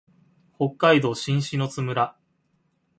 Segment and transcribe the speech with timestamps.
[0.57, 2.15] 北海道新篠津村